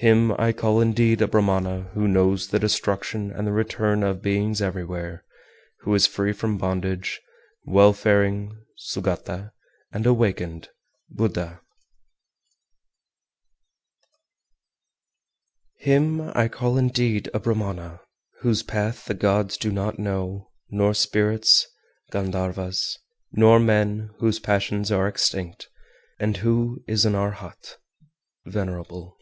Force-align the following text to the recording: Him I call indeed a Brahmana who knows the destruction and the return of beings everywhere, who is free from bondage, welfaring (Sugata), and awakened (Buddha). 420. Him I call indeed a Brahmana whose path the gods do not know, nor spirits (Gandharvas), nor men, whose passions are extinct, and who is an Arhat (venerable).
Him 0.00 0.30
I 0.38 0.52
call 0.52 0.80
indeed 0.80 1.20
a 1.20 1.26
Brahmana 1.26 1.90
who 1.92 2.06
knows 2.06 2.46
the 2.50 2.60
destruction 2.60 3.32
and 3.32 3.44
the 3.44 3.50
return 3.52 4.04
of 4.04 4.22
beings 4.22 4.62
everywhere, 4.62 5.24
who 5.80 5.92
is 5.92 6.06
free 6.06 6.32
from 6.32 6.56
bondage, 6.56 7.20
welfaring 7.64 8.56
(Sugata), 8.76 9.50
and 9.90 10.06
awakened 10.06 10.68
(Buddha). 11.10 11.62
420. 15.84 15.84
Him 15.84 16.20
I 16.36 16.46
call 16.46 16.78
indeed 16.78 17.28
a 17.34 17.40
Brahmana 17.40 17.98
whose 18.42 18.62
path 18.62 19.06
the 19.06 19.14
gods 19.14 19.56
do 19.56 19.72
not 19.72 19.98
know, 19.98 20.52
nor 20.70 20.94
spirits 20.94 21.66
(Gandharvas), 22.12 22.98
nor 23.32 23.58
men, 23.58 24.10
whose 24.18 24.38
passions 24.38 24.92
are 24.92 25.08
extinct, 25.08 25.68
and 26.20 26.36
who 26.36 26.84
is 26.86 27.04
an 27.04 27.16
Arhat 27.16 27.78
(venerable). 28.46 29.16